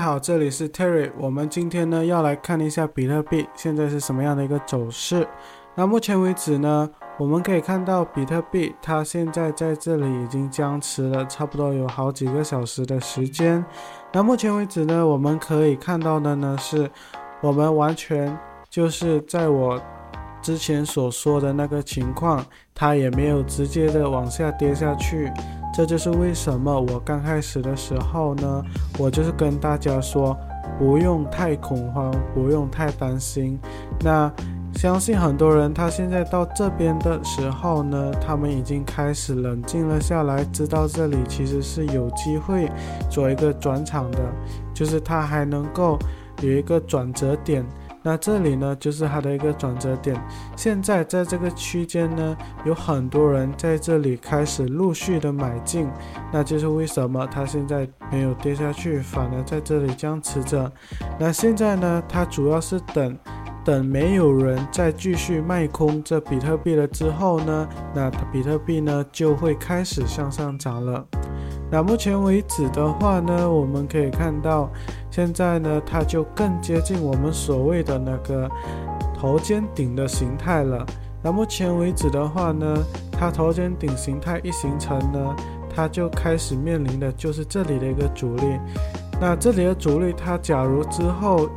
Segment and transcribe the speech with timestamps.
[0.00, 1.10] 好，这里是 Terry。
[1.18, 5.28] 我们今天呢要来看一下比特币现在是什么样的一个走势。
[5.74, 6.88] 那目前为止呢，
[7.18, 13.64] 我们可以看到比特币它现在在这里已经僵持了差不多有好几个小时的时间。
[14.12, 16.90] 那目前为止呢，我们可以看到的呢是，
[17.40, 18.36] 我们完全
[18.68, 19.80] 就是在我
[20.42, 22.44] 之前所说的那个情况，
[22.74, 25.30] 它也没有直接的往下跌下去。
[25.80, 28.62] 这就是为什么我刚开始的时候呢，
[28.98, 30.36] 我就是跟大家说，
[30.78, 33.58] 不用太恐慌，不用太担心。
[34.00, 34.30] 那
[34.74, 42.70] 相信很多人他现在到这边的时候呢，他们已经开始冷静了下来，知道这里其实是有机会
[43.08, 44.18] 做一个转场的，
[44.74, 45.98] 就是它还能够
[46.42, 47.64] 有一个转折点。
[48.02, 50.18] 那这里呢，就是它的一个转折点。
[50.56, 55.86] 现在在这个区间呢，有很多人在这里开始陆续的买进，
[56.32, 60.70] 那就是为什么它现在没有跌下去，反而在这里僵持着。
[61.18, 63.16] 那现在呢，它主要是等，
[63.64, 71.06] 等没有人再继续卖空这比特币了之后呢，那比特币呢就会开始向上涨了。
[71.70, 74.68] 那目前为止的话呢，我们可以看到，
[75.10, 78.50] 现在呢，它就更接近我们所谓的那个
[79.14, 80.84] 头肩顶的形态了。
[81.22, 82.76] 那目前为止的话呢，
[83.12, 85.36] 它头肩顶形态一形成呢，
[85.74, 88.58] 它就开始面临的就是这里的一个阻力。
[89.20, 91.48] 那这里的阻力，它假如之后。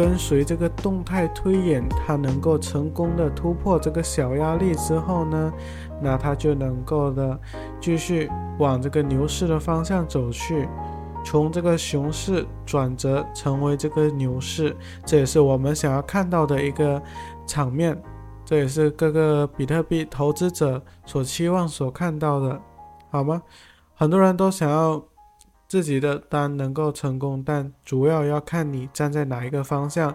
[0.00, 5.52] 跟随这个动态推演，它能够成功的突破这个小压力之后呢，
[6.00, 7.38] 那它就能够的
[7.78, 10.66] 继续往这个牛市的方向走去，
[11.22, 17.02] 从这个熊市转折成为这个牛市，这也是我们想要看到的一个
[17.46, 17.94] 场面，
[18.42, 22.58] 这也是各个比特币投资者所期望所看到的，
[23.10, 23.42] 好吗？
[23.94, 25.09] 很多人都想要。
[25.70, 30.12] 自己的单能够成功，但主要要看你站在哪一个方向。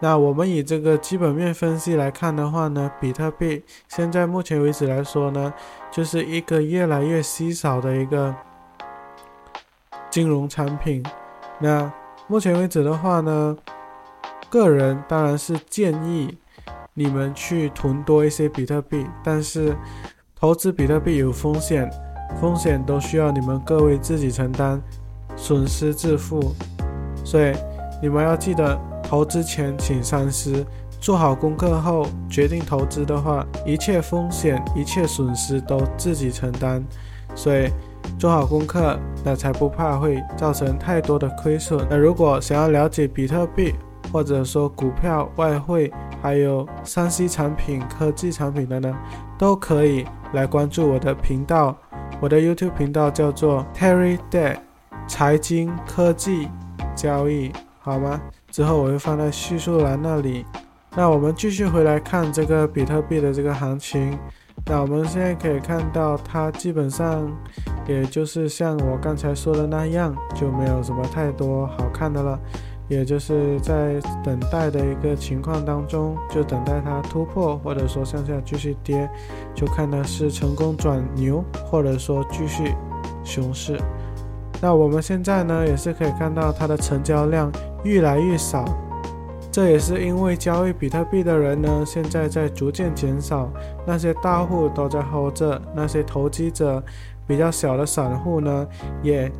[0.00, 5.54] 那我们以这个基本面分析来看的话呢，比特币现在目前为止来说呢，
[5.92, 8.34] 就是一个越来越稀少的一个
[10.10, 11.00] 金融产品。
[11.60, 11.88] 那
[12.26, 13.56] 目前为止的话呢，
[14.50, 16.36] 个人当然是建议
[16.94, 19.72] 你们去囤多一些比特币，但是
[20.34, 21.88] 投资比特币有风险。
[22.40, 24.80] 风险都需要你们各位自己承担，
[25.36, 26.54] 损失自负，
[27.24, 27.52] 所以
[28.02, 30.64] 你们要记得投资前请三思，
[31.00, 36.84] 做好功课后决定投资的话，一切风险、一切损失都自己承担。
[37.34, 37.70] 所以
[38.18, 41.86] 做好功课，那才不怕会造成太多的亏损。
[41.90, 43.74] 那如果想要了解比特币，
[44.12, 48.96] 或者说股票、外汇，还有三 C 产品、科技产品的呢，
[49.36, 51.76] 都可以来关注我的频道。
[52.18, 54.56] 我的 YouTube 频道叫做 Terry Day
[55.06, 56.48] 财经科技
[56.94, 58.20] 交易，好吗？
[58.50, 60.46] 之后我会放在叙述栏那里。
[60.96, 64.18] 那我们继续回来看这个比特币的这个行情。
[64.64, 67.30] 那我们现在可以看到，它基本上
[67.86, 72.40] 也就是像我刚才说的那样，就没有什么太多好看的了。
[72.88, 79.10] 也就是在等待的一个情况当中，就等待它突破，或者说向下继续跌，
[79.54, 82.74] 就看它是成功转牛，或者说继续
[83.24, 83.76] 熊市。
[84.60, 87.50] 那我们现在呢，也是可以看到它的成交量
[87.82, 88.64] 越来越少，
[89.50, 93.50] 这也是因为交易比特币的人呢，现在在逐渐减少，
[93.84, 96.80] 那些大户都在 hold 着，那些投机者
[97.26, 98.66] 比较小的散户呢，
[99.02, 99.30] 也。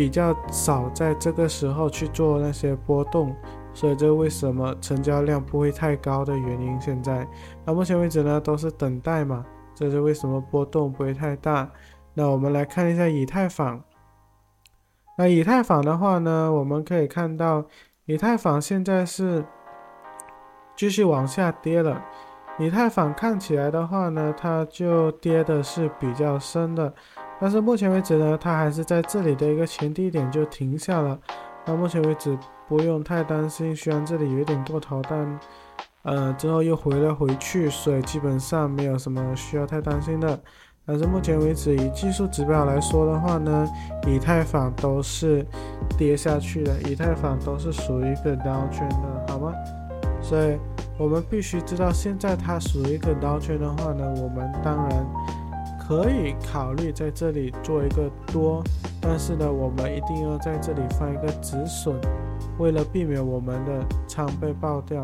[0.00, 3.36] 比较少在这个时候去做那些波动，
[3.74, 6.80] 所以这为什么成交量不会太高的原因。
[6.80, 7.28] 现在，
[7.66, 9.44] 那目前为止呢都是等待嘛，
[9.74, 11.70] 这是为什么波动不会太大。
[12.14, 13.78] 那我们来看一下以太坊。
[15.18, 17.62] 那以太坊的话呢，我们可以看到
[18.06, 19.44] 以太坊现在是
[20.74, 22.02] 继续往下跌了。
[22.58, 26.92] 以太坊看起来的话呢，它就跌的是比较深的。
[27.40, 31.18] 但是目前为止呢，它还是在这里的一个前低点就停下了。
[31.64, 32.38] 那目前为止
[32.68, 35.40] 不用太担心，虽然这里有点过头，但
[36.02, 40.38] 呃之后又回了回去，所以基本上没有什么需要太担心的。
[40.86, 43.66] 但是目前为止以技术指标来说的话呢，
[44.06, 45.46] 以太坊都是
[45.96, 49.52] 跌下去的，以太坊都是属于一个 down 圈的，好吗？
[50.20, 50.58] 所以
[51.00, 55.06] 我们必须知道，现在它属于一个刀圈的话呢，我们当然。
[55.78, 58.62] 可以考虑在这里做一个多，
[59.00, 62.00] 但是呢，我们一定要在这里放一个止损，
[62.58, 65.02] 为了避免我们的仓被爆掉，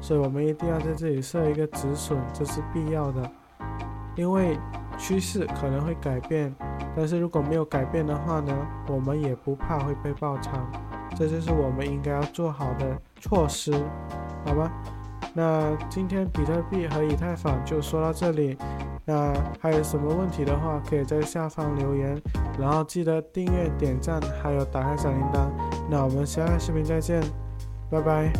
[0.00, 3.30] 所以我们一定要在这里设一个止损，这是必要的。
[4.16, 4.58] 因为
[4.98, 6.52] 趋势可能会改变，
[6.96, 8.52] 但是如果没有改变的话呢，
[8.88, 10.66] 我们也不怕会被爆仓。
[11.14, 13.72] 这就是我们应该要做好的措施，
[14.44, 14.72] 好吧？
[15.34, 18.56] 那今天比特币和以太坊就说到这里。
[19.04, 22.18] 那还有什么问题的话，可以在下方留言，
[22.58, 25.50] 然后记得订阅、点赞，还有打开小铃铛。
[25.90, 27.20] 那我们下个视频再见，
[27.90, 28.32] 拜拜。